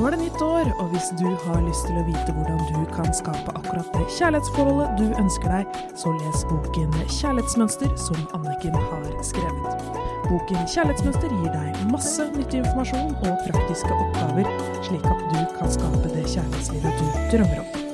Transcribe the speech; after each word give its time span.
Nå 0.00 0.06
er 0.08 0.14
det 0.14 0.22
nytt 0.22 0.40
år, 0.40 0.68
og 0.80 0.94
hvis 0.94 1.10
du 1.20 1.26
har 1.42 1.58
lyst 1.60 1.82
til 1.84 1.98
å 2.00 2.02
vite 2.06 2.32
hvordan 2.32 2.60
du 2.72 2.84
kan 2.88 3.10
skape 3.12 3.52
akkurat 3.52 3.88
det 3.92 4.06
kjærlighetsforholdet 4.16 4.94
du 4.96 5.10
ønsker 5.20 5.52
deg, 5.52 5.74
så 6.00 6.12
les 6.14 6.44
boken 6.48 6.94
Kjærlighetsmønster 7.18 7.90
som 8.00 8.22
Anniken 8.38 8.78
har 8.78 9.02
skrevet. 9.28 9.82
Boken 10.24 10.62
Kjærlighetsmønster 10.72 11.34
gir 11.34 11.50
deg 11.52 11.82
masse 11.92 12.24
nyttig 12.32 12.62
informasjon 12.62 13.12
og 13.12 13.42
praktiske 13.44 13.98
oppgaver, 13.98 14.48
slik 14.86 15.04
at 15.10 15.20
du 15.34 15.42
kan 15.58 15.74
skape 15.74 16.00
det 16.14 16.22
kjærlighetslivet 16.32 17.02
du 17.02 17.18
drømmer 17.34 17.60
om. 17.60 17.84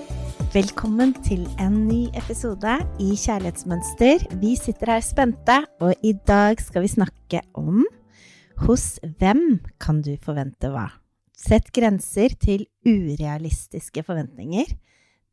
Velkommen 0.55 1.15
til 1.27 1.43
en 1.65 1.81
ny 1.89 2.05
episode 2.23 2.77
i 3.03 3.09
Kjærlighetsmønster. 3.25 4.29
Vi 4.45 4.53
sitter 4.61 4.95
her 4.95 5.03
spente, 5.03 5.59
og 5.83 6.07
i 6.07 6.15
dag 6.31 6.63
skal 6.63 6.87
vi 6.87 6.93
snakke 6.95 7.43
om 7.59 7.83
hos 8.63 8.87
hvem 9.19 9.59
kan 9.83 9.99
du 10.07 10.13
forvente 10.23 10.71
hva? 10.71 10.87
Sett 11.37 11.69
grenser 11.77 12.33
til 12.41 12.65
urealistiske 12.89 14.01
forventninger. 14.07 14.71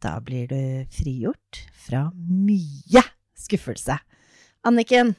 Da 0.04 0.18
blir 0.20 0.50
du 0.52 0.64
frigjort 0.92 1.62
fra 1.86 2.10
mye 2.12 3.04
skuffelse. 3.40 3.96
Anniken, 4.68 5.14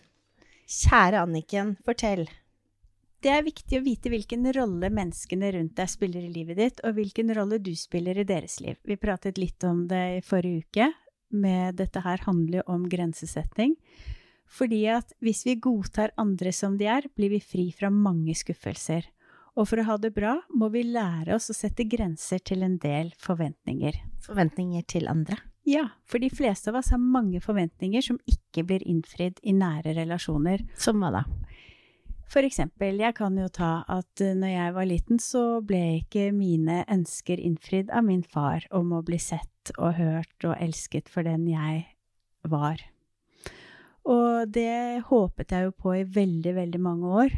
kjære 0.69 1.23
Anniken, 1.25 1.79
fortell. 1.89 2.27
Det 3.25 3.33
er 3.33 3.47
viktig 3.47 3.79
å 3.79 3.85
vite 3.87 4.13
hvilken 4.13 4.45
rolle 4.53 4.91
menneskene 4.93 5.55
rundt 5.55 5.79
deg 5.79 5.89
spiller 5.89 6.27
i 6.27 6.35
livet 6.35 6.61
ditt, 6.61 6.85
og 6.85 6.99
hvilken 6.99 7.33
rolle 7.33 7.57
du 7.65 7.73
spiller 7.81 8.21
i 8.21 8.27
deres 8.29 8.59
liv. 8.61 8.77
Vi 8.85 9.01
pratet 9.01 9.41
litt 9.41 9.65
om 9.65 9.87
det 9.89 10.03
i 10.19 10.23
forrige 10.25 10.67
uke, 10.67 10.91
med 11.33 11.81
dette 11.81 12.05
her 12.05 12.21
handler 12.29 12.61
jo 12.61 12.67
om 12.77 12.85
grensesetting. 12.93 13.73
Fordi 14.45 14.85
at 14.93 15.17
hvis 15.25 15.47
vi 15.49 15.57
godtar 15.57 16.13
andre 16.21 16.53
som 16.53 16.77
de 16.77 16.93
er, 16.93 17.09
blir 17.17 17.33
vi 17.33 17.41
fri 17.41 17.71
fra 17.73 17.89
mange 17.89 18.37
skuffelser. 18.37 19.09
Og 19.55 19.69
for 19.71 19.79
å 19.79 19.87
ha 19.87 19.97
det 20.03 20.11
bra 20.17 20.35
må 20.51 20.69
vi 20.75 20.83
lære 20.87 21.37
oss 21.37 21.51
å 21.53 21.57
sette 21.57 21.87
grenser 21.87 22.43
til 22.43 22.65
en 22.67 22.77
del 22.83 23.13
forventninger. 23.23 24.01
Forventninger 24.25 24.87
til 24.91 25.07
andre? 25.11 25.39
Ja, 25.65 25.87
for 26.11 26.21
de 26.21 26.29
fleste 26.29 26.73
av 26.73 26.81
oss 26.81 26.91
har 26.93 27.01
mange 27.01 27.41
forventninger 27.41 28.03
som 28.05 28.19
ikke 28.29 28.67
blir 28.69 28.83
innfridd 28.85 29.39
i 29.47 29.55
nære 29.57 29.95
relasjoner. 29.97 30.67
Som 30.77 31.01
hva 31.01 31.13
da? 31.15 31.23
For 32.35 32.43
eksempel, 32.43 32.99
jeg 32.99 33.15
kan 33.15 33.37
jo 33.39 33.47
ta 33.53 33.85
at 33.91 34.21
eh, 34.25 34.35
når 34.35 34.51
jeg 34.51 34.75
var 34.75 34.89
liten, 34.91 35.21
så 35.23 35.45
ble 35.65 35.83
ikke 36.01 36.33
mine 36.35 36.83
ønsker 36.91 37.39
innfridd 37.39 37.93
av 37.95 38.05
min 38.09 38.25
far 38.27 38.67
om 38.75 38.91
å 38.97 39.05
bli 39.07 39.21
sett 39.23 39.71
og 39.79 39.95
hørt 40.01 40.49
og 40.49 40.57
elsket 40.59 41.09
for 41.13 41.27
den 41.27 41.47
jeg 41.49 41.85
var. 42.51 42.83
Og 44.05 44.51
det 44.53 45.05
håpet 45.09 45.55
jeg 45.55 45.69
jo 45.69 45.77
på 45.79 45.95
i 46.01 46.05
veldig, 46.05 46.57
veldig 46.59 46.81
mange 46.83 47.13
år. 47.23 47.37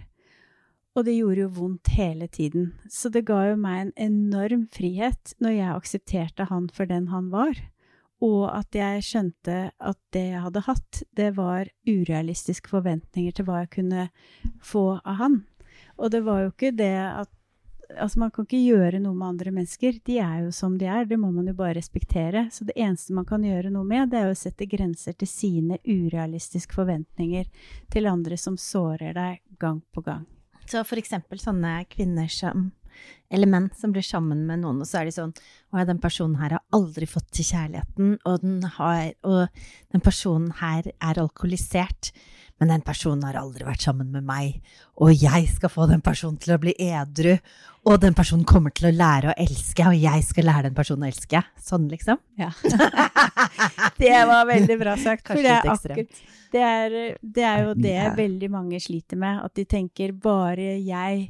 Og 0.96 1.04
det 1.04 1.18
gjorde 1.18 1.42
jo 1.44 1.52
vondt 1.58 1.92
hele 1.92 2.26
tiden. 2.32 2.70
Så 2.88 3.10
det 3.12 3.26
ga 3.28 3.42
jo 3.50 3.56
meg 3.60 3.80
en 3.82 3.94
enorm 4.08 4.64
frihet 4.72 5.34
når 5.44 5.58
jeg 5.58 5.74
aksepterte 5.74 6.46
han 6.48 6.70
for 6.72 6.88
den 6.88 7.10
han 7.12 7.28
var. 7.34 7.58
Og 8.24 8.46
at 8.48 8.72
jeg 8.72 9.04
skjønte 9.04 9.58
at 9.76 9.98
det 10.16 10.24
jeg 10.30 10.44
hadde 10.46 10.64
hatt, 10.64 11.02
det 11.12 11.34
var 11.36 11.68
urealistiske 11.84 12.72
forventninger 12.72 13.36
til 13.36 13.44
hva 13.44 13.64
jeg 13.64 13.74
kunne 13.76 14.08
få 14.64 14.94
av 15.04 15.20
han. 15.20 15.42
Og 16.00 16.12
det 16.14 16.22
var 16.24 16.46
jo 16.46 16.54
ikke 16.54 16.76
det 16.76 16.94
at 16.96 17.32
Altså, 17.86 18.18
man 18.18 18.32
kan 18.34 18.42
ikke 18.42 18.58
gjøre 18.58 18.98
noe 18.98 19.14
med 19.14 19.28
andre 19.28 19.52
mennesker. 19.54 20.00
De 20.04 20.16
er 20.18 20.40
jo 20.42 20.50
som 20.50 20.74
de 20.74 20.88
er. 20.90 21.06
Det 21.06 21.20
må 21.22 21.30
man 21.30 21.46
jo 21.46 21.54
bare 21.54 21.76
respektere. 21.78 22.48
Så 22.50 22.66
det 22.66 22.74
eneste 22.74 23.14
man 23.14 23.24
kan 23.24 23.46
gjøre 23.46 23.70
noe 23.70 23.86
med, 23.86 24.10
det 24.10 24.24
er 24.24 24.34
å 24.34 24.34
sette 24.34 24.66
grenser 24.66 25.14
til 25.14 25.30
sine 25.30 25.78
urealistiske 25.86 26.74
forventninger 26.74 27.46
til 27.94 28.10
andre 28.10 28.42
som 28.42 28.58
sårer 28.58 29.14
deg 29.14 29.38
gang 29.62 29.84
på 29.94 30.02
gang. 30.02 30.26
Så 30.66 30.82
for 30.86 30.98
eksempel 31.00 31.40
sånne 31.42 31.78
kvinner 31.92 32.30
som 32.32 32.70
eller 33.28 33.50
menn 33.50 33.66
som 33.76 33.92
blir 33.92 34.04
sammen 34.06 34.44
med 34.48 34.62
noen, 34.62 34.78
og 34.80 34.88
så 34.88 35.00
er 35.00 35.08
de 35.08 35.14
sånn 35.14 35.34
Å 35.74 35.80
ja, 35.80 35.86
den 35.88 36.00
personen 36.02 36.38
her 36.40 36.54
har 36.56 36.62
aldri 36.76 37.08
fått 37.10 37.28
til 37.36 37.48
kjærligheten, 37.50 38.14
og 38.24 38.44
den, 38.44 38.62
har, 38.78 39.10
og 39.26 39.50
den 39.92 40.04
personen 40.04 40.52
her 40.62 40.86
er 40.94 41.20
alkoholisert, 41.20 42.12
men 42.60 42.70
den 42.72 42.84
personen 42.84 43.24
har 43.28 43.36
aldri 43.36 43.66
vært 43.66 43.84
sammen 43.84 44.08
med 44.14 44.24
meg, 44.24 44.60
og 44.96 45.12
jeg 45.12 45.48
skal 45.52 45.72
få 45.72 45.88
den 45.90 46.00
personen 46.04 46.38
til 46.40 46.54
å 46.54 46.60
bli 46.62 46.72
edru, 46.80 47.34
og 47.86 48.00
den 48.02 48.16
personen 48.16 48.46
kommer 48.48 48.72
til 48.74 48.88
å 48.88 48.94
lære 48.96 49.30
å 49.30 49.36
elske, 49.38 49.84
og 49.86 49.98
jeg 50.00 50.24
skal 50.26 50.48
lære 50.48 50.70
den 50.70 50.78
personen 50.78 51.04
å 51.04 51.10
elske. 51.10 51.42
Sånn, 51.62 51.84
liksom. 51.92 52.18
Ja. 52.40 52.48
det 54.02 54.16
var 54.26 54.48
veldig 54.48 54.78
bra 54.80 54.96
sagt. 54.98 55.26
Kanskje 55.28 55.44
litt 55.46 55.70
ekstremt. 55.70 56.24
Det 56.50 56.62
er, 56.64 56.96
det 57.20 57.44
er 57.44 57.64
jo 57.66 57.76
det 57.76 58.00
veldig 58.16 58.50
mange 58.50 58.80
sliter 58.80 59.20
med, 59.20 59.42
at 59.44 59.54
de 59.58 59.66
tenker 59.68 60.14
bare 60.16 60.78
jeg 60.80 61.26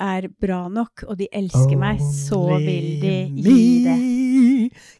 er 0.00 0.28
bra 0.40 0.62
nok, 0.72 1.04
og 1.06 1.18
de 1.20 1.28
elsker 1.36 1.76
meg, 1.78 2.00
så 2.00 2.40
vil 2.56 2.88
de 3.02 3.14
gi 3.36 3.60
det. 3.84 3.98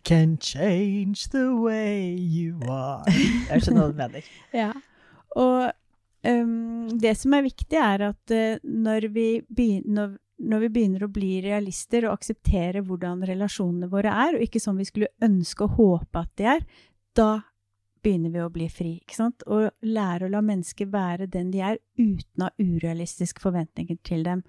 Can 0.04 0.36
change 0.36 1.30
the 1.32 1.48
way 1.56 2.12
you 2.14 2.60
are. 2.68 3.04
Jeg 3.50 3.64
skjønner 3.64 3.86
hva 3.86 3.90
du 3.90 3.98
mener. 4.00 4.30
ja. 4.56 4.70
Og 5.38 5.70
um, 6.26 6.88
det 7.00 7.14
som 7.18 7.36
er 7.36 7.46
viktig, 7.46 7.78
er 7.78 8.06
at 8.10 8.34
uh, 8.34 8.58
når, 8.64 9.10
vi 9.14 9.28
begynner, 9.48 10.16
når, 10.40 10.64
vi 10.66 10.72
begynner 10.76 11.06
å 11.06 11.12
bli 11.12 11.36
realister 11.44 12.08
og 12.08 12.18
akseptere 12.18 12.82
hvordan 12.86 13.22
relasjonene 13.28 13.90
våre 13.92 14.14
er, 14.26 14.36
og 14.36 14.46
ikke 14.46 14.62
som 14.62 14.80
vi 14.80 14.88
skulle 14.88 15.12
ønske 15.22 15.66
og 15.68 15.78
håpe 15.78 16.24
at 16.24 16.34
de 16.40 16.50
er, 16.56 16.66
da 17.18 17.30
begynner 18.00 18.32
vi 18.32 18.42
å 18.42 18.52
bli 18.52 18.68
fri. 18.72 18.92
ikke 19.00 19.16
sant? 19.16 19.44
Og 19.46 19.70
lære 19.84 20.26
å 20.26 20.32
la 20.32 20.42
mennesker 20.44 20.88
være 20.92 21.28
den 21.30 21.50
de 21.52 21.62
er, 21.64 21.80
uten 21.98 22.44
å 22.44 22.48
ha 22.48 22.54
urealistiske 22.56 23.42
forventninger 23.42 23.98
til 24.06 24.24
dem. 24.26 24.44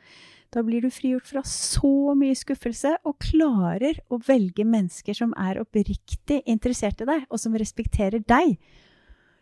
Da 0.52 0.64
blir 0.68 0.84
du 0.84 0.90
frigjort 0.92 1.30
fra 1.30 1.44
så 1.48 2.14
mye 2.18 2.36
skuffelse, 2.36 2.98
og 3.08 3.20
klarer 3.24 4.00
å 4.12 4.20
velge 4.28 4.66
mennesker 4.68 5.16
som 5.16 5.36
er 5.40 5.62
oppriktig 5.62 6.42
interessert 6.44 7.04
i 7.04 7.08
deg, 7.08 7.28
og 7.30 7.40
som 7.40 7.56
respekterer 7.60 8.24
deg. 8.28 8.58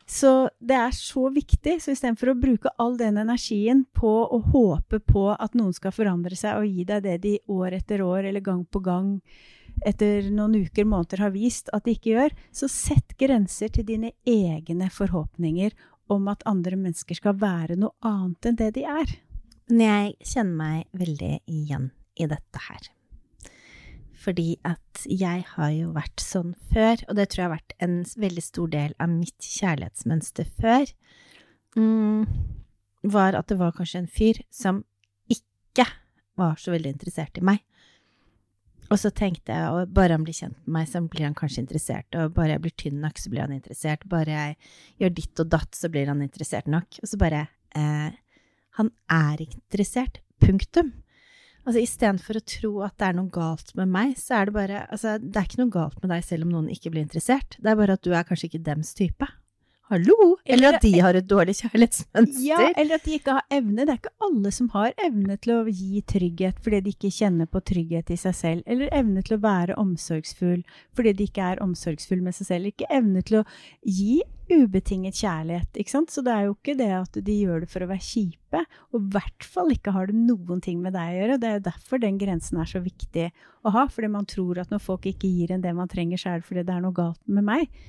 Så 0.10 0.50
det 0.58 0.74
er 0.74 0.96
så 0.96 1.28
viktig. 1.30 1.76
Så 1.84 1.94
istedenfor 1.94 2.32
å 2.32 2.40
bruke 2.40 2.72
all 2.82 2.98
den 2.98 3.20
energien 3.22 3.84
på 3.94 4.10
å 4.26 4.40
håpe 4.56 4.98
på 5.06 5.28
at 5.36 5.54
noen 5.58 5.76
skal 5.78 5.94
forandre 5.94 6.38
seg 6.40 6.58
og 6.58 6.66
gi 6.66 6.86
deg 6.90 7.06
det 7.06 7.18
de 7.28 7.36
år 7.54 7.78
etter 7.78 8.02
år 8.02 8.32
eller 8.32 8.42
gang 8.42 8.64
på 8.66 8.82
gang 8.82 9.20
etter 9.86 10.26
noen 10.34 10.58
uker, 10.66 10.88
måneder 10.90 11.22
har 11.24 11.32
vist 11.32 11.70
at 11.72 11.86
de 11.86 11.94
ikke 11.96 12.16
gjør, 12.16 12.34
så 12.52 12.68
sett 12.68 13.14
grenser 13.22 13.70
til 13.72 13.86
dine 13.88 14.12
egne 14.28 14.90
forhåpninger 14.92 15.78
om 16.12 16.28
at 16.34 16.44
andre 16.50 16.76
mennesker 16.76 17.22
skal 17.22 17.38
være 17.40 17.78
noe 17.80 17.94
annet 18.04 18.50
enn 18.50 18.60
det 18.60 18.74
de 18.80 18.88
er. 18.90 19.14
Men 19.70 19.86
jeg 19.86 20.32
kjenner 20.34 20.58
meg 20.58 21.04
veldig 21.06 21.36
igjen 21.46 21.92
i 22.18 22.28
dette 22.28 22.66
her. 22.66 22.90
Fordi 24.20 24.58
at 24.68 25.06
jeg 25.08 25.46
har 25.54 25.72
jo 25.72 25.94
vært 25.96 26.20
sånn 26.20 26.52
før, 26.74 27.00
og 27.08 27.16
det 27.16 27.30
tror 27.30 27.42
jeg 27.42 27.48
har 27.48 27.56
vært 27.56 27.76
en 27.86 27.98
veldig 28.20 28.44
stor 28.44 28.72
del 28.74 28.96
av 29.00 29.12
mitt 29.14 29.48
kjærlighetsmønster 29.48 30.50
før, 30.60 30.92
mm, 31.78 32.26
var 33.16 33.38
at 33.40 33.48
det 33.48 33.60
var 33.62 33.76
kanskje 33.78 34.04
en 34.04 34.12
fyr 34.12 34.42
som 34.52 34.84
ikke 35.32 35.88
var 36.40 36.60
så 36.60 36.74
veldig 36.76 36.92
interessert 36.98 37.40
i 37.40 37.46
meg. 37.48 37.64
Og 38.90 38.98
så 38.98 39.12
tenkte 39.14 39.54
jeg 39.54 39.82
at 39.84 39.92
bare 39.94 40.16
han 40.18 40.24
blir 40.26 40.36
kjent 40.36 40.58
med 40.66 40.80
meg, 40.80 40.88
så 40.90 41.02
blir 41.06 41.28
han 41.28 41.38
kanskje 41.38 41.62
interessert, 41.64 42.10
og 42.18 42.34
bare 42.36 42.56
jeg 42.56 42.64
blir 42.64 42.76
tynn 42.82 43.04
nok, 43.04 43.22
så 43.22 43.32
blir 43.32 43.46
han 43.46 43.54
interessert, 43.54 44.08
bare 44.10 44.34
jeg 44.34 44.56
gjør 45.04 45.14
ditt 45.20 45.44
og 45.44 45.52
datt, 45.54 45.78
så 45.78 45.92
blir 45.94 46.10
han 46.10 46.24
interessert 46.26 46.70
nok. 46.70 46.98
Og 47.04 47.12
så 47.12 47.20
bare 47.22 47.46
eh, 47.78 48.10
Han 48.80 48.92
er 49.12 49.42
interessert. 49.44 50.22
Punktum. 50.40 50.94
Altså 51.70 51.84
Istedenfor 51.86 52.40
å 52.40 52.48
tro 52.50 52.70
at 52.82 52.96
det 52.98 53.06
er 53.12 53.18
noe 53.20 53.30
galt 53.30 53.76
med 53.78 53.92
meg, 53.94 54.16
så 54.18 54.40
er 54.40 54.50
det 54.50 54.56
bare 54.56 54.80
Altså, 54.88 55.20
det 55.22 55.38
er 55.38 55.46
ikke 55.46 55.60
noe 55.60 55.74
galt 55.76 56.00
med 56.02 56.10
deg 56.10 56.24
selv 56.26 56.48
om 56.48 56.56
noen 56.56 56.72
ikke 56.74 56.90
blir 56.90 57.06
interessert. 57.06 57.60
Det 57.62 57.70
er 57.70 57.78
bare 57.78 57.98
at 58.00 58.02
du 58.02 58.10
er 58.10 58.26
kanskje 58.26 58.50
ikke 58.50 58.64
dems 58.66 58.96
type. 58.98 59.28
Hallo! 59.90 60.38
Eller, 60.46 60.68
eller 60.68 60.76
at 60.78 60.84
de 60.86 61.00
har 61.02 61.18
et 61.18 61.26
dårlig 61.26 61.56
kjærlighetsmønster. 61.64 62.44
Ja, 62.46 62.60
eller 62.78 63.00
at 63.00 63.08
de 63.08 63.16
ikke 63.18 63.34
har 63.40 63.46
evne. 63.58 63.88
Det 63.88 63.94
er 63.96 63.98
ikke 63.98 64.28
alle 64.28 64.52
som 64.54 64.68
har 64.76 64.92
evne 65.02 65.38
til 65.42 65.56
å 65.56 65.64
gi 65.66 66.04
trygghet 66.06 66.60
fordi 66.62 66.82
de 66.86 66.94
ikke 66.94 67.10
kjenner 67.16 67.50
på 67.50 67.62
trygghet 67.66 68.12
i 68.14 68.18
seg 68.22 68.36
selv, 68.38 68.62
eller 68.70 68.94
evne 68.94 69.24
til 69.26 69.40
å 69.40 69.42
være 69.48 69.78
omsorgsfull 69.82 70.62
fordi 70.94 71.16
de 71.18 71.30
ikke 71.32 71.48
er 71.56 71.64
omsorgsfull 71.66 72.22
med 72.22 72.38
seg 72.38 72.52
selv. 72.52 72.70
Ikke 72.70 72.90
evne 72.94 73.26
til 73.26 73.42
å 73.42 73.44
gi 73.82 74.22
ubetinget 74.54 75.18
kjærlighet, 75.24 75.82
ikke 75.82 75.96
sant. 75.98 76.14
Så 76.14 76.22
det 76.26 76.38
er 76.38 76.46
jo 76.46 76.56
ikke 76.60 76.78
det 76.78 76.94
at 76.94 77.22
de 77.26 77.42
gjør 77.42 77.66
det 77.66 77.74
for 77.74 77.86
å 77.86 77.90
være 77.90 78.06
kjipe, 78.06 78.66
og 78.94 79.02
i 79.02 79.14
hvert 79.18 79.52
fall 79.58 79.74
ikke 79.74 79.94
har 79.98 80.10
det 80.10 80.22
noen 80.22 80.62
ting 80.66 80.84
med 80.86 80.94
deg 80.98 81.16
å 81.16 81.22
gjøre. 81.24 81.42
Det 81.42 81.50
er 81.50 81.58
jo 81.58 81.68
derfor 81.72 82.06
den 82.06 82.22
grensen 82.22 82.62
er 82.62 82.70
så 82.70 82.86
viktig 82.86 83.32
å 83.66 83.74
ha, 83.74 83.90
fordi 83.90 84.14
man 84.14 84.30
tror 84.30 84.62
at 84.62 84.70
når 84.70 84.86
folk 84.86 85.10
ikke 85.10 85.34
gir 85.34 85.56
en 85.56 85.66
det 85.66 85.74
man 85.74 85.90
trenger, 85.90 86.22
så 86.22 86.36
er 86.36 86.44
det 86.44 86.50
fordi 86.50 86.70
det 86.70 86.78
er 86.78 86.86
noe 86.86 86.94
galt 86.94 87.26
med 87.26 87.50
meg. 87.50 87.82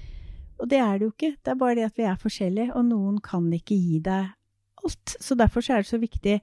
Og 0.61 0.69
det 0.71 0.81
er 0.83 0.99
det 0.99 1.09
jo 1.09 1.15
ikke. 1.15 1.33
Det 1.41 1.53
er 1.53 1.63
bare 1.63 1.79
det 1.79 1.89
at 1.89 1.99
vi 1.99 2.09
er 2.09 2.21
forskjellige, 2.21 2.75
og 2.77 2.85
noen 2.91 3.17
kan 3.25 3.49
ikke 3.57 3.79
gi 3.79 4.03
deg 4.05 4.35
alt. 4.85 5.17
Så 5.21 5.37
derfor 5.39 5.65
så 5.65 5.77
er 5.77 5.85
det 5.85 5.93
så 5.93 6.01
viktig 6.01 6.37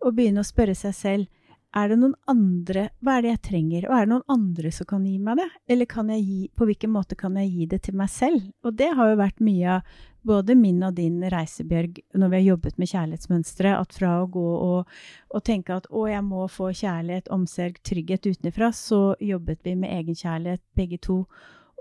å 0.00 0.12
begynne 0.16 0.44
å 0.44 0.48
spørre 0.48 0.76
seg 0.78 0.96
selv 0.96 1.28
er 1.70 1.90
det 1.92 2.00
noen 2.00 2.16
andre 2.30 2.88
Hva 2.98 3.16
er 3.16 3.24
det 3.24 3.30
jeg 3.30 3.42
trenger? 3.46 3.84
Og 3.86 3.94
er 3.94 4.06
det 4.06 4.10
noen 4.12 4.32
andre 4.34 4.72
som 4.74 4.88
kan 4.90 5.04
gi 5.06 5.16
meg 5.22 5.38
det? 5.38 5.46
Eller 5.70 5.86
kan 5.90 6.08
jeg 6.10 6.24
gi, 6.26 6.38
på 6.56 6.66
hvilken 6.66 6.90
måte 6.90 7.18
kan 7.18 7.36
jeg 7.38 7.50
gi 7.52 7.66
det 7.70 7.82
til 7.86 7.98
meg 8.00 8.10
selv? 8.10 8.48
Og 8.66 8.74
det 8.78 8.90
har 8.98 9.12
jo 9.12 9.20
vært 9.20 9.44
mye 9.44 9.76
av 9.76 9.92
både 10.26 10.56
min 10.58 10.82
og 10.84 10.98
din 10.98 11.22
reise, 11.32 11.64
Bjørg, 11.64 12.02
når 12.12 12.32
vi 12.32 12.36
har 12.36 12.48
jobbet 12.48 12.80
med 12.80 12.90
kjærlighetsmønstre. 12.90 13.76
At 13.78 13.94
fra 13.96 14.16
å 14.20 14.26
gå 14.34 14.48
og, 14.56 14.90
og 15.30 15.44
tenke 15.46 15.78
at 15.78 15.86
å, 15.94 16.04
jeg 16.10 16.26
må 16.26 16.48
få 16.50 16.72
kjærlighet, 16.74 17.30
omsorg, 17.32 17.78
trygghet 17.86 18.26
utenfra, 18.26 18.72
så 18.74 19.14
jobbet 19.22 19.62
vi 19.64 19.78
med 19.78 19.94
egenkjærlighet 19.94 20.64
begge 20.76 20.98
to 21.06 21.22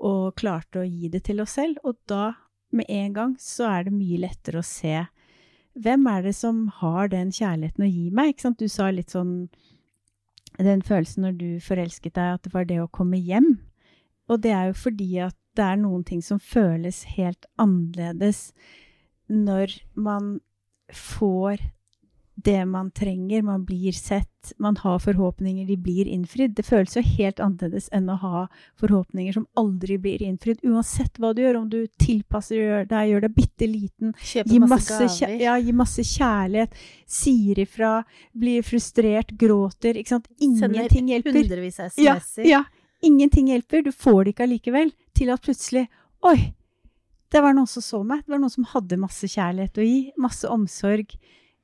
og 0.06 0.36
klarte 0.40 0.81
å 0.81 0.88
gi 0.88 1.10
det 1.12 1.24
til 1.28 1.42
oss 1.44 1.57
selv. 1.60 1.80
Og 1.84 1.98
da, 2.10 2.34
med 2.75 2.90
en 2.90 3.16
gang, 3.16 3.34
så 3.42 3.68
er 3.69 3.88
det 3.88 3.96
mye 3.96 4.22
lettere 4.25 4.62
å 4.62 4.66
se 4.66 5.06
hvem 5.80 6.07
er 6.12 6.24
det 6.25 6.36
som 6.36 6.66
har 6.81 7.12
den 7.12 7.30
kjærligheten 7.31 7.86
å 7.86 7.90
gi 7.90 8.10
meg? 8.12 8.34
Ikke 8.34 8.48
sant? 8.48 8.60
Du 8.60 8.68
sa 8.72 8.90
litt 8.92 9.13
sånn 9.13 9.50
den 10.60 10.81
følelsen 10.84 11.24
når 11.24 11.38
du 11.40 11.50
forelsket 11.63 12.18
deg, 12.18 12.36
at 12.36 12.44
det 12.44 12.54
var 12.56 12.68
det 12.68 12.81
å 12.84 12.92
komme 12.92 13.19
hjem. 13.22 13.54
Og 14.28 14.42
det 14.44 14.51
er 14.56 14.69
jo 14.69 14.80
fordi 14.81 15.10
at 15.24 15.38
det 15.57 15.66
er 15.66 15.80
noen 15.80 16.04
ting 16.07 16.22
som 16.25 16.42
føles 16.42 17.06
helt 17.16 17.48
annerledes 17.60 18.50
når 19.30 19.78
man 19.95 20.40
får 20.94 21.62
det 22.46 22.66
man 22.66 22.92
trenger, 22.96 23.42
man 23.44 23.66
blir 23.66 23.92
sett, 23.92 24.54
man 24.58 24.78
har 24.78 25.00
forhåpninger, 25.04 25.66
de 25.68 25.76
blir 25.78 26.08
innfridd. 26.08 26.54
Det 26.56 26.64
føles 26.68 26.96
jo 26.96 27.04
helt 27.04 27.42
annerledes 27.44 27.90
enn 27.96 28.10
å 28.10 28.16
ha 28.22 28.44
forhåpninger 28.80 29.36
som 29.36 29.48
aldri 29.60 29.98
blir 30.02 30.24
innfridd. 30.24 30.62
Uansett 30.64 31.20
hva 31.20 31.34
du 31.36 31.42
gjør, 31.44 31.60
om 31.62 31.70
du 31.72 31.82
tilpasser 32.00 32.86
deg, 32.90 33.12
gjør 33.12 33.26
deg 33.28 33.36
bitte 33.36 33.68
liten, 33.70 34.14
gi 34.24 34.60
masse, 34.64 35.00
masse, 35.04 35.32
ja, 35.42 35.58
gi 35.60 35.76
masse 35.76 36.06
kjærlighet, 36.08 36.78
sier 37.20 37.60
ifra, 37.66 37.94
blir 38.32 38.64
frustrert, 38.68 39.36
gråter, 39.40 40.00
ikke 40.00 40.16
sant. 40.16 40.30
Ingenting 40.40 41.12
hjelper. 41.12 41.42
hundrevis 41.42 41.80
av 41.80 41.92
SMS-er. 41.92 42.48
ja. 42.50 42.64
Ingenting 43.02 43.48
hjelper. 43.48 43.84
Du 43.84 43.92
får 43.96 44.24
det 44.24 44.34
ikke 44.34 44.44
allikevel. 44.44 44.90
Til 45.16 45.30
at 45.32 45.44
plutselig 45.44 45.86
Oi! 46.28 46.54
Det 47.32 47.40
var 47.46 47.54
noen 47.54 47.70
som 47.70 47.84
så 47.86 48.02
meg. 48.04 48.26
Det 48.26 48.34
var 48.34 48.42
noen 48.42 48.52
som 48.52 48.66
hadde 48.72 48.98
masse 49.00 49.28
kjærlighet 49.30 49.78
å 49.80 49.86
gi. 49.86 50.00
Masse 50.20 50.50
omsorg. 50.50 51.14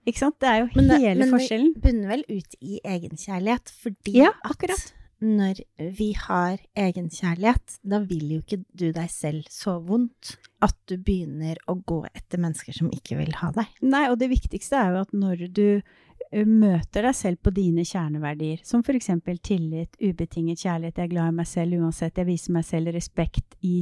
Ikke 0.06 0.22
sant? 0.22 0.38
Det 0.40 0.50
er 0.52 0.60
jo 0.64 0.68
Men 0.76 0.88
det- 0.88 1.00
hele 1.02 1.20
men 1.26 1.32
forskjellen. 1.34 1.74
Vi 1.76 1.82
bunner 1.82 2.08
vel 2.14 2.24
ut 2.30 2.56
i 2.62 2.80
egenkjærlighet, 2.86 3.72
fordi 3.82 4.14
Ja, 4.20 4.32
at 4.46 4.94
når 5.22 5.62
vi 5.98 6.12
har 6.14 6.58
egenkjærlighet, 6.78 7.80
da 7.88 8.00
vil 8.00 8.30
jo 8.36 8.42
ikke 8.42 8.64
du 8.76 8.92
deg 8.92 9.10
selv 9.10 9.44
så 9.50 9.80
vondt 9.84 10.36
at 10.62 10.76
du 10.88 10.98
begynner 10.98 11.56
å 11.68 11.78
gå 11.84 12.06
etter 12.14 12.38
mennesker 12.38 12.74
som 12.76 12.92
ikke 12.92 13.18
vil 13.18 13.32
ha 13.42 13.52
deg. 13.52 13.66
Nei, 13.82 14.10
og 14.12 14.20
det 14.20 14.30
viktigste 14.30 14.74
er 14.74 14.92
jo 14.94 15.02
at 15.02 15.12
når 15.14 15.54
du 15.54 15.82
møter 16.34 17.06
deg 17.06 17.16
selv 17.16 17.40
på 17.44 17.52
dine 17.54 17.84
kjerneverdier, 17.86 18.62
som 18.66 18.82
for 18.84 18.98
eksempel 18.98 19.38
tillit, 19.44 19.96
ubetinget 20.02 20.64
kjærlighet, 20.64 20.98
jeg 20.98 21.08
er 21.08 21.12
glad 21.14 21.32
i 21.32 21.36
meg 21.38 21.48
selv 21.50 21.78
uansett, 21.80 22.18
jeg 22.18 22.28
viser 22.28 22.56
meg 22.56 22.66
selv 22.68 22.94
respekt 22.96 23.56
i 23.64 23.76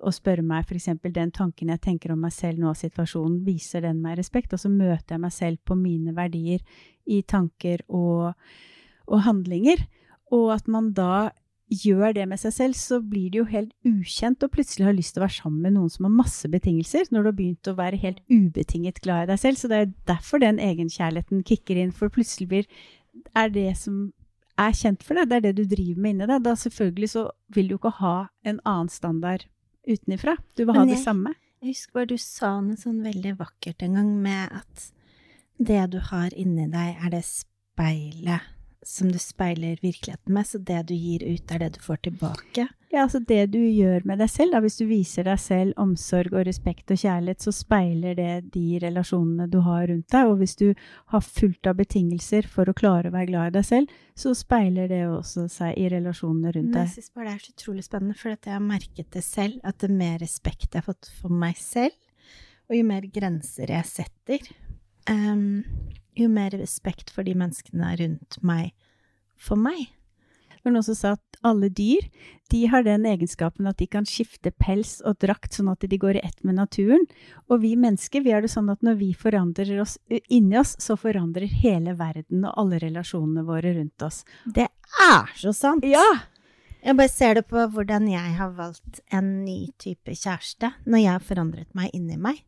å 0.00 0.12
spørre 0.14 0.44
meg 0.46 0.66
for 0.66 0.78
eksempel 0.78 1.12
den 1.14 1.30
tanken 1.34 1.70
jeg 1.74 1.82
tenker 1.84 2.14
om 2.14 2.22
meg 2.24 2.32
selv 2.34 2.62
nå, 2.62 2.72
situasjonen, 2.74 3.42
viser 3.46 3.84
den 3.84 4.00
meg 4.02 4.18
respekt, 4.18 4.54
og 4.56 4.62
så 4.62 4.72
møter 4.72 5.16
jeg 5.16 5.24
meg 5.26 5.34
selv 5.36 5.60
på 5.66 5.76
mine 5.78 6.14
verdier 6.16 6.64
i 7.06 7.20
tanker 7.22 7.84
og, 7.88 8.32
og 9.06 9.24
handlinger, 9.26 9.84
og 10.34 10.54
at 10.56 10.70
man 10.70 10.92
da 10.96 11.30
gjør 11.70 12.14
det 12.16 12.26
med 12.28 12.40
seg 12.42 12.54
selv, 12.54 12.76
så 12.78 12.98
blir 13.02 13.30
det 13.30 13.40
jo 13.40 13.48
helt 13.50 13.72
ukjent 13.86 14.42
og 14.42 14.52
plutselig 14.54 14.88
har 14.88 14.96
lyst 14.96 15.14
til 15.14 15.22
å 15.22 15.26
være 15.26 15.36
sammen 15.36 15.62
med 15.64 15.76
noen 15.76 15.92
som 15.92 16.08
har 16.08 16.14
masse 16.14 16.50
betingelser, 16.50 17.10
når 17.10 17.22
du 17.22 17.30
har 17.30 17.36
begynt 17.38 17.70
å 17.70 17.76
være 17.78 18.00
helt 18.02 18.22
ubetinget 18.30 19.00
glad 19.04 19.26
i 19.28 19.30
deg 19.32 19.42
selv. 19.42 19.60
Så 19.60 19.70
det 19.70 19.78
er 19.78 19.92
derfor 20.10 20.42
den 20.42 20.58
egenkjærligheten 20.62 21.44
kicker 21.46 21.78
inn, 21.78 21.94
for 21.94 22.12
plutselig 22.12 22.50
blir 22.50 22.70
er 23.38 23.52
det 23.54 23.68
som 23.78 24.08
er 24.60 24.76
kjent 24.76 25.04
for 25.06 25.16
deg, 25.16 25.30
det 25.30 25.38
er 25.38 25.46
det 25.48 25.56
du 25.60 25.64
driver 25.70 26.02
med 26.02 26.16
inni 26.16 26.28
deg. 26.30 26.44
Da 26.44 26.56
selvfølgelig 26.58 27.12
så 27.14 27.26
vil 27.54 27.70
du 27.70 27.78
ikke 27.78 27.96
ha 28.00 28.16
en 28.46 28.60
annen 28.64 28.92
standard 28.92 29.46
utenifra. 29.88 30.36
Du 30.58 30.66
vil 30.66 30.74
ha 30.76 30.84
jeg, 30.84 30.96
det 30.96 31.02
samme. 31.04 31.34
Jeg 31.62 31.74
husker 31.74 32.00
bare 32.00 32.10
du 32.12 32.18
sa 32.20 32.54
noe 32.64 32.80
sånn 32.80 33.02
veldig 33.04 33.36
vakkert 33.40 33.84
en 33.86 34.00
gang 34.00 34.14
med 34.22 34.56
at 34.60 34.88
det 35.60 35.82
du 35.92 36.00
har 36.10 36.32
inni 36.34 36.66
deg, 36.72 36.96
er 36.98 37.12
det 37.12 37.24
speilet 37.28 38.56
som 38.82 39.10
du 39.12 39.18
speiler 39.20 39.78
virkeligheten 39.82 40.32
med, 40.32 40.46
så 40.46 40.58
det 40.58 40.82
du 40.88 40.94
gir 40.94 41.24
ut, 41.26 41.50
er 41.52 41.58
det 41.60 41.74
du 41.76 41.80
får 41.84 41.98
tilbake. 42.06 42.66
Ja, 42.90 43.04
altså 43.04 43.20
det 43.22 43.52
du 43.52 43.60
gjør 43.60 44.02
med 44.08 44.18
deg 44.18 44.30
selv, 44.32 44.54
da, 44.56 44.60
hvis 44.64 44.80
du 44.80 44.86
viser 44.88 45.28
deg 45.28 45.38
selv 45.38 45.76
omsorg 45.78 46.32
og 46.34 46.46
respekt 46.48 46.90
og 46.90 46.98
kjærlighet, 46.98 47.44
så 47.44 47.52
speiler 47.54 48.16
det 48.18 48.32
de 48.56 48.80
relasjonene 48.82 49.46
du 49.52 49.60
har 49.62 49.84
rundt 49.92 50.08
deg. 50.10 50.32
Og 50.32 50.40
hvis 50.40 50.56
du 50.58 50.66
har 51.12 51.22
fullt 51.22 51.70
av 51.70 51.76
betingelser 51.78 52.48
for 52.50 52.66
å 52.66 52.74
klare 52.74 53.12
å 53.12 53.14
være 53.14 53.30
glad 53.30 53.52
i 53.52 53.56
deg 53.60 53.68
selv, 53.68 53.94
så 54.18 54.34
speiler 54.34 54.90
det 54.90 55.04
også 55.06 55.46
seg 55.52 55.78
i 55.78 55.86
relasjonene 55.92 56.54
rundt 56.56 56.72
Men 56.72 56.82
jeg 56.82 56.90
deg. 56.90 56.96
syns 56.96 57.14
bare 57.14 57.28
det 57.28 57.36
er 57.36 57.44
så 57.44 57.54
utrolig 57.54 57.86
spennende, 57.86 58.18
for 58.24 58.34
at 58.34 58.50
jeg 58.50 58.56
har 58.56 58.66
merket 58.72 59.12
det 59.14 59.24
selv, 59.28 59.60
at 59.62 59.78
det 59.84 59.92
mer 59.94 60.18
respekt 60.24 60.72
jeg 60.72 60.80
har 60.80 60.88
fått 60.88 61.12
for 61.20 61.40
meg 61.44 61.60
selv, 61.60 61.94
og 62.70 62.78
jo 62.80 62.90
mer 62.90 63.06
grenser 63.12 63.70
jeg 63.70 63.86
setter, 63.86 64.50
em, 65.10 65.62
jo 66.26 66.32
mer 66.32 66.54
respekt 66.56 67.10
for 67.14 67.26
de 67.26 67.34
menneskene 67.38 67.94
rundt 68.00 68.38
meg 68.46 68.74
for 69.40 69.60
meg. 69.60 69.88
Det 70.60 70.68
var 70.68 70.74
noen 70.74 70.84
som 70.84 70.96
sa 70.98 71.10
at 71.16 71.38
alle 71.46 71.70
dyr 71.72 72.04
de 72.52 72.66
har 72.68 72.82
den 72.84 73.06
egenskapen 73.08 73.68
at 73.70 73.78
de 73.80 73.86
kan 73.88 74.04
skifte 74.04 74.50
pels 74.60 74.98
og 75.08 75.16
drakt 75.22 75.56
sånn 75.56 75.70
at 75.72 75.86
de 75.88 75.98
går 76.00 76.18
i 76.18 76.24
ett 76.26 76.42
med 76.44 76.58
naturen. 76.58 77.06
Og 77.48 77.62
vi 77.62 77.70
mennesker 77.80 78.20
vi 78.26 78.34
er 78.36 78.44
det 78.44 78.50
sånn 78.52 78.68
at 78.68 78.82
når 78.84 78.98
vi 79.00 79.08
forandrer 79.16 79.80
oss 79.80 79.96
inni 80.28 80.58
oss, 80.60 80.74
så 80.82 80.98
forandrer 81.00 81.48
hele 81.62 81.94
verden 81.96 82.44
og 82.44 82.58
alle 82.60 82.82
relasjonene 82.82 83.46
våre 83.48 83.72
rundt 83.78 84.04
oss. 84.04 84.20
Det 84.44 84.68
er 85.00 85.32
så 85.40 85.54
sant! 85.56 85.88
Ja! 85.88 86.04
Jeg 86.80 86.96
bare 86.96 87.12
ser 87.12 87.36
det 87.36 87.46
på 87.48 87.64
hvordan 87.72 88.08
jeg 88.08 88.36
har 88.36 88.52
valgt 88.56 89.00
en 89.12 89.32
ny 89.46 89.70
type 89.80 90.12
kjæreste. 90.12 90.72
Når 90.84 91.02
jeg 91.02 91.12
har 91.12 91.24
forandret 91.24 91.72
meg 91.76 91.96
inni 91.96 92.16
meg, 92.20 92.40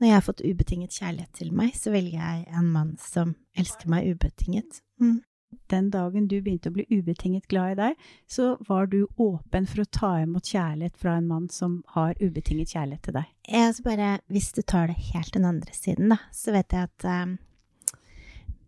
når 0.00 0.08
jeg 0.08 0.16
har 0.16 0.26
fått 0.26 0.42
ubetinget 0.44 0.96
kjærlighet 0.98 1.38
til 1.38 1.52
meg, 1.54 1.76
så 1.78 1.92
velger 1.94 2.18
jeg 2.18 2.48
en 2.58 2.72
mann 2.74 2.96
som 3.00 3.36
elsker 3.58 3.90
meg 3.92 4.10
ubetinget. 4.10 4.82
Mm. 5.00 5.22
Den 5.70 5.88
dagen 5.94 6.26
du 6.28 6.34
begynte 6.42 6.70
å 6.70 6.74
bli 6.74 6.84
ubetinget 6.90 7.46
glad 7.50 7.74
i 7.74 7.78
deg, 7.78 8.06
så 8.30 8.54
var 8.66 8.88
du 8.90 9.04
åpen 9.22 9.68
for 9.70 9.84
å 9.84 9.90
ta 9.94 10.10
imot 10.24 10.50
kjærlighet 10.50 10.98
fra 10.98 11.14
en 11.20 11.28
mann 11.30 11.46
som 11.52 11.78
har 11.94 12.18
ubetinget 12.18 12.74
kjærlighet 12.74 13.06
til 13.06 13.16
deg. 13.20 13.30
Jeg 13.46 13.70
altså 13.70 13.86
bare, 13.86 14.10
hvis 14.34 14.50
du 14.56 14.62
tar 14.62 14.90
det 14.90 14.98
helt 15.12 15.34
den 15.36 15.46
andre 15.48 15.76
siden, 15.76 16.10
da, 16.10 16.18
så 16.34 16.56
vet 16.56 16.74
jeg 16.74 16.90
at 16.90 17.06
um, 17.06 17.36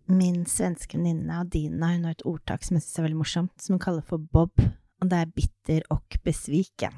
min 0.06 0.44
svenske 0.46 0.99
venninne 0.99 1.43
Adina 1.43 1.90
hun 1.96 2.06
har 2.06 2.14
et 2.14 2.26
ordtak 2.29 2.64
som 2.64 2.79
jeg 2.79 2.87
syns 2.87 3.00
er 3.00 3.08
veldig 3.08 3.20
morsomt, 3.25 3.55
som 3.58 3.76
hun 3.76 3.82
kaller 3.82 4.06
for 4.06 4.22
Bob, 4.22 4.62
og 5.02 5.11
det 5.11 5.20
er 5.20 5.37
bitter 5.37 5.87
og 5.93 6.20
besviken. 6.25 6.94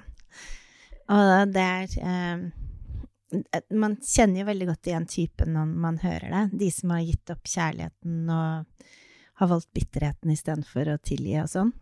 Og 1.08 1.54
det 1.54 1.64
er 1.64 1.94
eh, 2.04 2.48
Man 3.75 3.98
kjenner 4.00 4.40
jo 4.42 4.48
veldig 4.48 4.69
godt 4.70 4.88
igjen 4.88 5.06
typen 5.10 5.52
når 5.56 5.72
man 5.84 5.98
hører 6.00 6.31
det. 6.32 6.44
De 6.62 6.70
som 6.72 6.94
har 6.94 7.05
gitt 7.05 7.32
opp 7.34 7.48
kjærligheten 7.48 8.31
og 8.32 8.86
har 9.38 9.50
valgt 9.50 9.70
bitterheten 9.76 10.32
istedenfor 10.32 10.94
å 10.94 11.00
tilgi 11.05 11.36
og 11.43 11.50
sånn. 11.53 11.72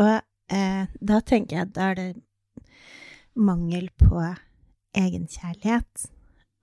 Og 0.00 0.14
eh, 0.54 0.88
da 1.10 1.20
tenker 1.20 1.60
jeg 1.60 1.74
da 1.76 1.90
er 1.90 1.98
det 1.98 2.08
mangel 3.38 3.90
på 4.00 4.22
egenkjærlighet. 4.98 6.08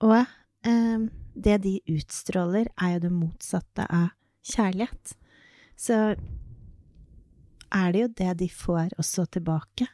Og 0.04 0.18
eh, 0.18 1.06
det 1.36 1.58
de 1.64 1.76
utstråler, 1.92 2.70
er 2.80 2.96
jo 2.96 3.04
det 3.06 3.12
motsatte 3.12 3.86
av 3.92 4.10
kjærlighet. 4.46 5.14
Så 5.76 6.16
er 7.76 7.92
det 7.92 8.02
jo 8.02 8.10
det 8.20 8.32
de 8.40 8.48
får 8.50 8.94
også 9.00 9.26
tilbake 9.36 9.88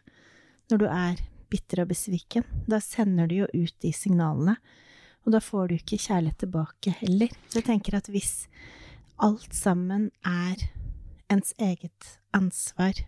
når 0.71 0.81
du 0.81 0.87
er 0.89 1.23
bitter 1.53 1.85
og 1.85 1.93
besviken. 1.93 2.47
Da 2.71 2.81
sender 2.83 3.29
du 3.29 3.43
jo 3.43 3.51
ut 3.53 3.75
de 3.85 3.93
signalene, 3.95 4.57
og 5.23 5.35
da 5.37 5.41
får 5.43 5.69
du 5.71 5.77
ikke 5.77 6.01
kjærlighet 6.01 6.41
tilbake 6.43 6.95
heller. 7.03 7.33
Så 7.49 7.61
jeg 7.61 7.69
tenker 7.69 7.99
at 7.99 8.11
hvis 8.11 8.47
alt 9.23 9.55
sammen 9.55 10.11
er 10.27 10.67
ens 11.33 11.55
eget 11.63 12.17
ansvar 12.35 13.05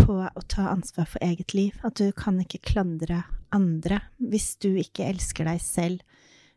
på 0.00 0.16
å 0.26 0.42
ta 0.50 0.68
ansvar 0.72 1.08
for 1.08 1.22
eget 1.24 1.54
liv, 1.56 1.76
at 1.86 1.96
du 2.00 2.10
kan 2.16 2.40
ikke 2.42 2.62
klandre 2.72 3.22
andre 3.54 4.02
hvis 4.18 4.54
du 4.62 4.72
ikke 4.78 5.08
elsker 5.08 5.48
deg 5.48 5.62
selv, 5.64 6.04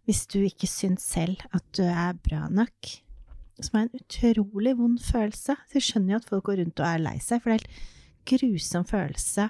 hvis 0.04 0.26
du 0.30 0.42
ikke 0.44 0.68
syns 0.68 1.06
selv 1.16 1.42
at 1.56 1.66
du 1.78 1.86
er 1.88 2.18
bra 2.26 2.46
nok, 2.52 2.92
som 3.64 3.80
er 3.80 3.88
en 3.88 4.02
utrolig 4.02 4.76
vond 4.80 5.00
følelse. 5.02 5.56
Så 5.56 5.80
jeg 5.80 5.88
skjønner 5.88 6.16
jo 6.16 6.22
at 6.22 6.30
folk 6.30 6.48
går 6.50 6.60
rundt 6.60 6.82
og 6.82 6.90
er 6.90 7.04
lei 7.04 7.18
seg, 7.24 7.44
for 7.44 7.54
det 7.54 7.62
er 7.62 7.68
en 7.68 7.92
grusom 8.34 8.88
følelse 8.90 9.50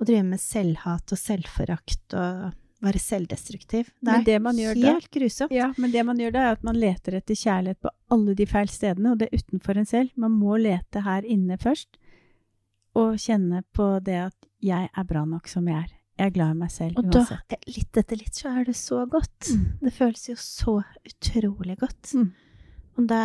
å 0.00 0.06
drive 0.08 0.24
med 0.24 0.40
selvhat 0.40 1.12
og 1.12 1.18
selvforakt 1.20 2.14
og 2.16 2.52
være 2.80 3.00
selvdestruktiv. 3.04 3.90
Det 4.00 4.08
er 4.14 4.22
det 4.24 4.38
helt 4.40 4.80
da- 4.80 5.18
grusomt. 5.18 5.52
Ja, 5.52 5.66
men 5.76 5.90
det 5.92 6.04
man 6.08 6.16
gjør 6.16 6.32
da, 6.32 6.40
er 6.48 6.52
at 6.56 6.62
man 6.64 6.78
leter 6.80 7.18
etter 7.18 7.34
kjærlighet 7.36 7.80
på 7.84 7.90
alle 8.10 8.34
de 8.34 8.46
feil 8.48 8.68
stedene, 8.72 9.12
og 9.12 9.18
det 9.20 9.28
er 9.28 9.36
utenfor 9.42 9.76
en 9.76 9.86
selv. 9.86 10.10
Man 10.16 10.32
må 10.32 10.56
lete 10.58 11.02
her 11.04 11.22
inne 11.28 11.58
først, 11.60 11.98
og 12.96 13.18
kjenne 13.20 13.62
på 13.76 14.02
det 14.02 14.16
at 14.32 14.36
jeg 14.64 14.88
er 14.96 15.04
bra 15.04 15.24
nok 15.28 15.46
som 15.48 15.68
jeg 15.68 15.76
er. 15.84 15.90
Jeg 16.20 16.26
er 16.26 16.34
glad 16.34 16.50
i 16.50 16.58
meg 16.60 16.70
selv 16.74 16.98
Og 17.00 17.06
da, 17.12 17.20
uansett. 17.20 17.54
litt 17.76 17.96
etter 17.96 18.16
litt, 18.20 18.34
så 18.36 18.50
er 18.60 18.64
det 18.64 18.74
så 18.76 19.04
godt. 19.08 19.52
Mm. 19.56 19.66
Det 19.80 19.92
føles 19.96 20.24
jo 20.28 20.34
så 20.36 20.74
utrolig 21.06 21.78
godt. 21.80 22.10
Mm. 22.16 22.32
Og 22.98 23.06
da 23.08 23.22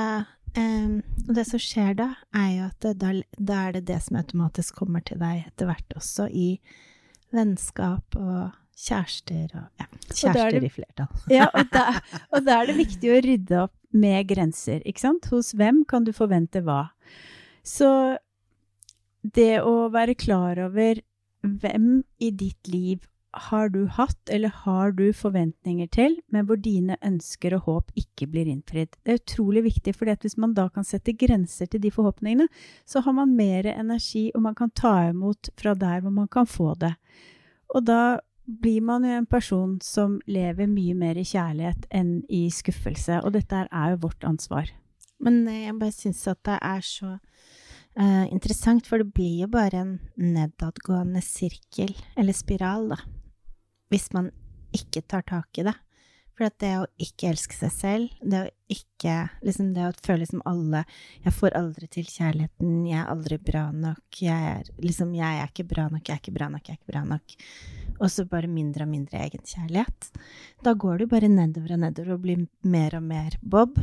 Um, 0.56 1.02
og 1.28 1.34
det 1.36 1.44
som 1.50 1.60
skjer 1.60 1.96
da, 2.00 2.10
er 2.36 2.50
jo 2.54 2.68
at 2.70 2.86
da, 3.02 3.12
da, 3.36 3.56
er 3.68 3.74
det 3.76 3.86
det 3.90 3.98
som 4.06 4.20
automatisk 4.20 4.78
kommer 4.80 5.04
til 5.04 5.20
deg 5.20 5.44
etter 5.50 5.68
hvert 5.68 5.98
også, 6.00 6.30
i 6.32 6.60
vennskap 7.36 8.16
og 8.16 8.54
kjærester 8.76 9.50
og 9.56 9.82
ja, 9.82 9.88
kjærester 10.12 10.60
det, 10.60 10.70
i 10.70 10.72
flertall. 10.72 11.24
ja, 11.38 11.50
og 11.52 11.72
da, 11.74 12.00
og 12.32 12.46
da 12.48 12.60
er 12.62 12.70
det 12.72 12.78
viktig 12.80 13.12
å 13.12 13.24
rydde 13.26 13.64
opp 13.66 13.76
med 13.96 14.30
grenser, 14.32 14.80
ikke 14.88 15.04
sant? 15.04 15.28
Hos 15.32 15.54
hvem 15.56 15.84
kan 15.88 16.08
du 16.08 16.14
forvente 16.16 16.64
hva? 16.64 16.86
Så 17.66 17.90
det 19.36 19.60
å 19.66 19.90
være 19.94 20.16
klar 20.20 20.60
over 20.68 21.02
hvem 21.46 22.04
i 22.22 22.32
ditt 22.32 22.70
liv 22.72 23.04
har 23.36 23.70
du 23.70 23.86
hatt, 23.92 24.30
eller 24.32 24.50
har 24.64 24.92
du 24.96 25.10
forventninger 25.14 25.88
til, 25.92 26.16
men 26.32 26.48
hvor 26.48 26.60
dine 26.62 26.96
ønsker 27.04 27.58
og 27.58 27.66
håp 27.68 27.92
ikke 28.00 28.28
blir 28.32 28.48
innfridd. 28.48 28.94
Det 29.04 29.12
er 29.12 29.20
utrolig 29.20 29.66
viktig, 29.68 29.96
for 29.96 30.08
hvis 30.08 30.38
man 30.40 30.54
da 30.56 30.68
kan 30.72 30.88
sette 30.88 31.16
grenser 31.20 31.68
til 31.68 31.84
de 31.84 31.92
forhåpningene, 31.92 32.48
så 32.88 33.04
har 33.04 33.16
man 33.18 33.36
mer 33.36 33.68
energi, 33.74 34.30
og 34.36 34.46
man 34.48 34.56
kan 34.56 34.72
ta 34.72 35.10
imot 35.10 35.52
fra 35.60 35.76
der 35.76 36.06
hvor 36.06 36.16
man 36.16 36.32
kan 36.32 36.48
få 36.48 36.74
det. 36.80 36.96
Og 37.76 37.84
da 37.84 38.20
blir 38.46 38.82
man 38.86 39.04
jo 39.04 39.18
en 39.18 39.28
person 39.28 39.80
som 39.84 40.20
lever 40.30 40.70
mye 40.70 40.96
mer 40.96 41.18
i 41.20 41.26
kjærlighet 41.28 41.90
enn 41.92 42.22
i 42.30 42.46
skuffelse, 42.54 43.20
og 43.26 43.36
dette 43.36 43.66
er 43.68 43.96
jo 43.96 44.04
vårt 44.06 44.24
ansvar. 44.24 44.72
Men 45.20 45.44
eh, 45.48 45.66
jeg 45.66 45.80
bare 45.82 45.96
syns 45.96 46.24
at 46.32 46.44
det 46.48 46.62
er 46.62 46.86
så 46.86 47.18
Uh, 47.96 48.28
interessant, 48.28 48.84
for 48.84 49.00
det 49.00 49.14
blir 49.16 49.46
jo 49.46 49.48
bare 49.48 49.80
en 49.80 49.92
nedadgående 50.20 51.22
sirkel, 51.24 51.94
eller 52.20 52.36
spiral, 52.36 52.90
da 52.92 52.98
hvis 53.96 54.12
man 54.12 54.32
ikke 54.76 55.06
tar 55.08 55.24
tak 55.24 55.56
i 55.58 55.64
det. 55.70 55.78
For 56.36 56.52
det 56.60 56.72
å 56.82 56.88
ikke 57.00 57.30
elske 57.32 57.56
seg 57.56 57.72
selv, 57.72 58.16
det 58.20 58.40
å 58.44 58.48
ikke 58.72 59.14
liksom 59.46 59.70
Det 59.76 59.86
å 59.88 59.92
føle 60.04 60.26
som 60.28 60.42
alle 60.50 60.82
Jeg 61.24 61.32
får 61.38 61.54
aldri 61.56 61.88
til 61.88 62.08
kjærligheten, 62.10 62.74
jeg 62.90 62.98
er 63.00 63.12
aldri 63.14 63.38
bra 63.40 63.70
nok, 63.72 64.20
jeg 64.20 64.50
er 64.50 64.72
liksom 64.84 65.14
Jeg 65.16 65.40
er 65.40 65.48
ikke 65.48 65.68
bra 65.70 65.86
nok, 65.94 66.04
jeg 66.04 66.18
er 66.18 66.20
ikke 66.20 66.36
bra 66.36 66.50
nok, 66.52 66.66
jeg 66.68 66.76
er 66.76 66.82
ikke 66.82 66.92
bra 66.92 67.04
nok. 67.08 67.38
Og 67.96 68.12
så 68.12 68.26
bare 68.28 68.52
mindre 68.52 68.84
og 68.84 68.92
mindre 68.92 69.22
egenkjærlighet. 69.24 70.10
Da 70.66 70.76
går 70.76 71.00
du 71.00 71.08
bare 71.14 71.32
nedover 71.32 71.78
og 71.78 71.84
nedover 71.86 72.18
og 72.18 72.26
blir 72.26 72.44
mer 72.68 72.98
og 73.00 73.08
mer 73.08 73.40
Bob. 73.40 73.80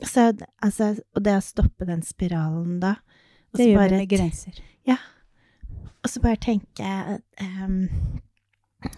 Så 0.00 0.30
altså 0.64 0.94
Og 1.12 1.24
det 1.26 1.36
å 1.36 1.44
stoppe 1.44 1.84
den 1.84 2.00
spiralen 2.06 2.80
da 2.80 2.94
Det 3.52 3.68
gjør 3.68 3.84
vi 3.84 4.00
med 4.00 4.08
grenser. 4.14 4.64
Ja. 4.88 4.96
Og 6.00 6.08
så 6.08 6.24
bare 6.24 6.40
tenke 6.40 7.20
um, 7.36 7.84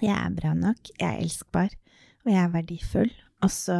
jeg 0.01 0.15
er 0.15 0.37
bra 0.37 0.55
nok, 0.59 0.93
jeg 0.99 1.09
er 1.09 1.21
elskbar, 1.23 1.75
og 2.23 2.33
jeg 2.33 2.41
er 2.43 2.55
verdifull. 2.55 3.13
Og 3.43 3.53
så 3.53 3.79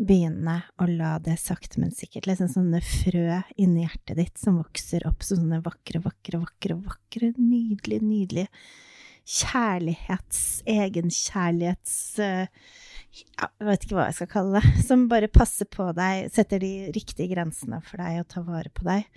begynne 0.00 0.56
å 0.80 0.86
la 0.88 1.16
det 1.22 1.36
sakte, 1.40 1.80
men 1.82 1.92
sikkert, 1.92 2.28
liksom 2.30 2.48
sånne 2.50 2.80
frø 2.84 3.40
inni 3.60 3.84
hjertet 3.84 4.16
ditt 4.16 4.40
som 4.40 4.58
vokser 4.60 5.04
opp 5.08 5.26
som 5.26 5.42
sånne 5.42 5.60
vakre, 5.64 6.00
vakre, 6.04 6.40
vakre, 6.40 6.78
vakre, 6.86 7.34
nydelige, 7.36 8.06
nydelige 8.06 8.48
kjærlighets, 9.30 10.40
egenkjærlighets 10.68 11.94
uh, 12.18 12.46
Jeg 13.14 13.66
vet 13.68 13.84
ikke 13.84 13.98
hva 13.98 14.08
jeg 14.08 14.18
skal 14.20 14.30
kalle 14.32 14.60
det. 14.60 14.72
Som 14.88 15.08
bare 15.10 15.30
passer 15.32 15.68
på 15.70 15.90
deg, 15.96 16.30
setter 16.34 16.62
de 16.62 16.90
riktige 16.94 17.30
grensene 17.32 17.80
for 17.84 18.02
deg 18.02 18.22
og 18.22 18.28
tar 18.30 18.46
vare 18.46 18.72
på 18.74 18.86
deg. 18.86 19.08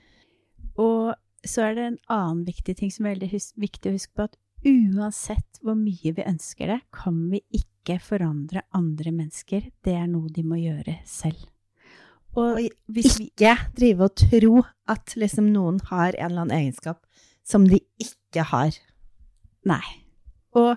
Og 0.81 1.13
så 1.45 1.67
er 1.67 1.77
det 1.77 1.85
en 1.85 1.99
annen 2.13 2.43
viktig 2.47 2.75
ting 2.79 2.91
som 2.93 3.05
er 3.05 3.17
veldig 3.17 3.41
viktig 3.59 3.91
å 3.91 3.95
huske 3.97 4.15
på, 4.15 4.25
at 4.29 4.37
uansett 4.65 5.59
hvor 5.63 5.77
mye 5.77 6.13
vi 6.15 6.25
ønsker 6.25 6.71
det, 6.73 6.79
kan 6.95 7.17
vi 7.31 7.41
ikke 7.55 7.99
forandre 8.03 8.63
andre 8.75 9.11
mennesker. 9.11 9.69
Det 9.83 9.95
er 9.97 10.07
noe 10.11 10.31
de 10.33 10.45
må 10.47 10.59
gjøre 10.61 10.99
selv. 11.09 11.49
Og, 12.33 12.57
og 12.57 12.97
ikke 12.97 13.53
drive 13.77 14.07
og 14.07 14.15
tro 14.17 14.63
at 14.89 15.13
liksom 15.19 15.51
noen 15.53 15.77
har 15.91 16.15
en 16.15 16.25
eller 16.25 16.45
annen 16.45 16.57
egenskap 16.63 17.03
som 17.45 17.67
de 17.69 17.81
ikke 18.01 18.47
har. 18.49 18.73
Nei. 19.69 19.83
Og 20.57 20.75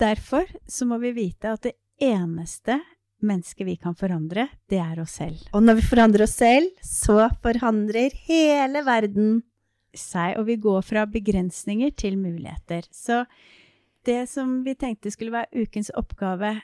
derfor 0.00 0.48
så 0.68 0.88
må 0.88 0.98
vi 1.02 1.12
vite 1.16 1.52
at 1.52 1.66
det 1.66 1.76
eneste 2.02 2.78
mennesket 3.24 3.66
vi 3.66 3.76
kan 3.80 3.96
forandre, 3.96 4.48
det 4.68 4.80
er 4.82 5.00
oss 5.00 5.18
selv. 5.20 5.40
Og 5.56 5.64
når 5.64 5.78
vi 5.80 5.88
forandrer 5.88 6.26
oss 6.26 6.36
selv, 6.36 6.70
så 6.84 7.28
forandrer 7.44 8.14
hele 8.26 8.84
verden 8.84 9.38
seg, 9.98 10.38
og 10.38 10.48
vi 10.48 10.58
går 10.60 10.84
fra 10.86 11.04
begrensninger 11.10 11.94
til 11.98 12.18
muligheter. 12.20 12.86
Så 12.90 13.24
det 14.04 14.26
som 14.30 14.62
vi 14.66 14.76
tenkte 14.78 15.12
skulle 15.12 15.34
være 15.34 15.64
ukens 15.64 15.90
oppgave 15.96 16.56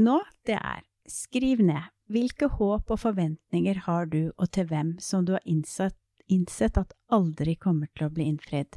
nå, 0.00 0.18
det 0.48 0.58
er 0.58 0.82
skriv 1.10 1.62
ned 1.64 1.90
hvilke 2.12 2.48
håp 2.58 2.90
og 2.92 3.00
forventninger 3.00 3.84
har 3.86 4.08
du, 4.10 4.32
og 4.36 4.50
til 4.52 4.66
hvem, 4.68 4.96
som 5.00 5.24
du 5.24 5.34
har 5.36 5.44
innsett, 5.48 5.96
innsett 6.28 6.76
at 6.80 6.92
aldri 7.12 7.54
kommer 7.56 7.88
til 7.96 8.08
å 8.08 8.12
bli 8.12 8.26
innfridd. 8.28 8.76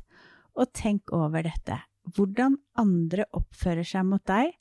Og 0.55 0.71
tenk 0.75 1.11
over 1.15 1.43
dette. 1.43 1.81
Hvordan 2.15 2.55
andre 2.79 3.25
oppfører 3.35 3.83
seg 3.87 4.05
mot 4.07 4.23
deg, 4.29 4.53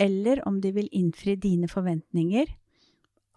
eller 0.00 0.40
om 0.48 0.58
de 0.64 0.72
vil 0.74 0.88
innfri 0.96 1.36
dine 1.38 1.68
forventninger, 1.70 2.48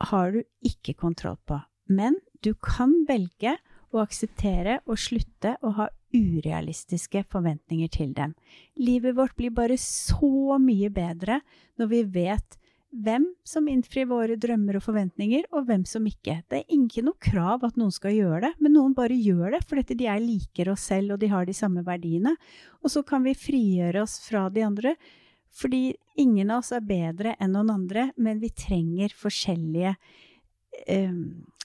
har 0.09 0.33
du 0.33 0.41
ikke 0.65 0.95
kontroll 0.97 1.37
på. 1.45 1.59
Men 1.91 2.17
du 2.41 2.53
kan 2.55 2.95
velge 3.07 3.57
å 3.97 4.03
akseptere 4.03 4.79
og 4.87 4.99
slutte 4.99 5.55
å 5.61 5.73
ha 5.77 5.87
urealistiske 6.13 7.23
forventninger 7.33 7.89
til 7.93 8.13
dem. 8.17 8.35
Livet 8.77 9.17
vårt 9.17 9.35
blir 9.37 9.53
bare 9.53 9.77
så 9.81 10.59
mye 10.61 10.91
bedre 10.93 11.41
når 11.81 11.91
vi 11.91 12.03
vet 12.19 12.59
hvem 12.93 13.25
som 13.47 13.65
innfrir 13.67 14.05
våre 14.05 14.35
drømmer 14.37 14.77
og 14.77 14.83
forventninger, 14.85 15.47
og 15.49 15.65
hvem 15.65 15.81
som 15.89 16.05
ikke. 16.05 16.43
Det 16.49 16.59
er 16.59 16.75
ikke 16.75 17.01
noe 17.05 17.17
krav 17.25 17.65
at 17.65 17.77
noen 17.79 17.93
skal 17.93 18.13
gjøre 18.13 18.43
det, 18.45 18.51
men 18.61 18.75
noen 18.77 18.93
bare 18.97 19.17
gjør 19.17 19.55
det 19.55 19.63
fordi 19.65 19.97
de 19.97 20.09
er 20.13 20.21
liker 20.21 20.69
oss 20.73 20.85
selv 20.91 21.15
og 21.15 21.23
de 21.23 21.31
har 21.31 21.47
de 21.49 21.57
samme 21.57 21.81
verdiene. 21.85 22.35
Og 22.83 22.93
så 22.93 23.01
kan 23.07 23.25
vi 23.25 23.33
frigjøre 23.37 24.03
oss 24.05 24.19
fra 24.27 24.45
de 24.53 24.65
andre, 24.65 24.93
fordi 25.53 25.95
ingen 26.21 26.53
av 26.53 26.61
oss 26.61 26.73
er 26.73 26.85
bedre 26.85 27.33
enn 27.41 27.55
noen 27.57 27.73
andre, 27.73 28.11
men 28.17 28.41
vi 28.41 28.53
trenger 28.53 29.13
forskjellige 29.17 29.95
eh, 30.85 31.17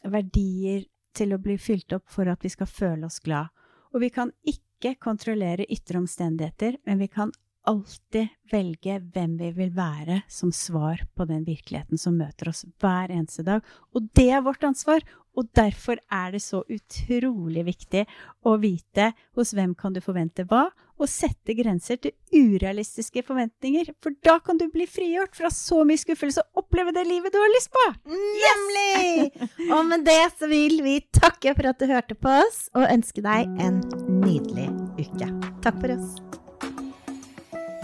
verdier, 0.08 0.86
til 1.16 1.34
å 1.34 1.40
bli 1.42 1.58
fylt 1.60 1.92
opp 1.96 2.08
for 2.10 2.28
at 2.30 2.44
vi 2.44 2.52
skal 2.52 2.70
føle 2.70 3.08
oss 3.08 3.20
glad. 3.24 3.52
Og 3.94 4.02
vi 4.04 4.10
kan 4.14 4.32
ikke 4.46 4.96
kontrollere 5.02 5.66
ytre 5.72 6.00
omstendigheter, 6.02 6.78
men 6.86 7.00
vi 7.00 7.08
kan 7.10 7.32
alltid 7.68 8.28
velge 8.50 8.96
hvem 9.12 9.36
vi 9.40 9.50
vil 9.56 9.72
være 9.76 10.22
som 10.32 10.52
svar 10.54 11.02
på 11.16 11.26
den 11.28 11.44
virkeligheten 11.44 12.00
som 12.00 12.16
møter 12.16 12.52
oss 12.52 12.64
hver 12.80 13.12
eneste 13.12 13.44
dag. 13.44 13.64
Og 13.92 14.08
det 14.16 14.30
er 14.32 14.44
vårt 14.46 14.64
ansvar, 14.64 15.04
og 15.36 15.50
derfor 15.54 16.00
er 16.10 16.32
det 16.34 16.42
så 16.42 16.64
utrolig 16.64 17.66
viktig 17.68 18.04
å 18.48 18.56
vite 18.62 19.12
hos 19.36 19.52
hvem 19.54 19.76
kan 19.78 19.94
du 19.94 20.00
forvente 20.04 20.46
hva, 20.48 20.68
og 20.98 21.10
sette 21.10 21.54
grenser 21.58 22.00
til 22.02 22.14
urealistiske 22.34 23.22
forventninger. 23.26 23.92
For 24.02 24.16
da 24.24 24.38
kan 24.44 24.60
du 24.60 24.66
bli 24.72 24.86
frigjort 24.90 25.36
fra 25.38 25.50
så 25.54 25.84
mye 25.88 26.00
skuffelse 26.00 26.44
og 26.44 26.64
oppleve 26.64 26.94
det 26.96 27.06
livet 27.08 27.34
du 27.34 27.40
har 27.40 27.52
lyst 27.54 27.72
på! 27.74 27.84
Nemlig! 28.12 29.32
og 29.74 29.84
med 29.88 30.06
det 30.08 30.20
så 30.38 30.50
vil 30.50 30.80
vi 30.84 30.98
takke 31.14 31.54
for 31.58 31.70
at 31.72 31.80
du 31.80 31.88
hørte 31.90 32.18
på 32.18 32.38
oss, 32.42 32.66
og 32.76 32.88
ønske 32.90 33.24
deg 33.24 33.48
en 33.62 33.82
nydelig 34.22 34.68
uke. 34.98 35.30
Takk 35.64 35.80
for 35.82 35.94
oss. 35.98 36.18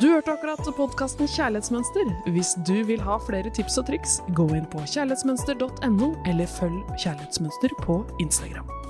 Du 0.03 0.09
hørte 0.11 0.33
akkurat 0.35 0.59
podkasten 0.77 1.29
Kjærlighetsmønster. 1.31 2.11
Hvis 2.35 2.57
du 2.67 2.75
vil 2.85 3.01
ha 3.01 3.17
flere 3.25 3.53
tips 3.55 3.79
og 3.79 3.87
triks, 3.89 4.19
gå 4.35 4.49
inn 4.59 4.67
på 4.73 4.83
kjærlighetsmønster.no, 4.91 6.11
eller 6.29 6.51
følg 6.59 6.83
Kjærlighetsmønster 6.99 7.79
på 7.87 8.03
Instagram. 8.21 8.84